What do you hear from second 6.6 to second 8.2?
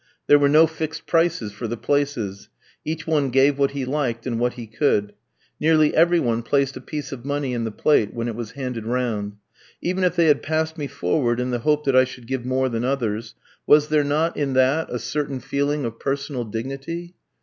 a piece of money in the plate